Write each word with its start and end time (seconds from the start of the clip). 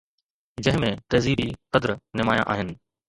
جنهن 0.63 0.85
۾ 0.87 0.89
تهذيبي 1.11 1.47
قدر 1.73 1.97
نمايان 2.15 2.47
آهن. 2.51 2.75